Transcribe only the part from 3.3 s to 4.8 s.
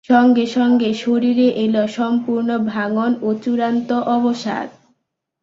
চূড়ান্ত অবসাদ।